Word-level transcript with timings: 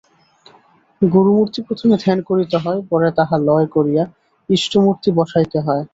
গুরুমূর্তি 1.01 1.59
প্রথমে 1.67 1.95
ধ্যান 2.03 2.19
করিতে 2.29 2.57
হয়, 2.63 2.79
পরে 2.89 3.07
তাহা 3.17 3.35
লয় 3.47 3.67
করিয়া 3.75 4.03
ইষ্টমূর্তি 4.49 5.09
বসাইতে 5.17 5.57
হয়। 5.65 5.83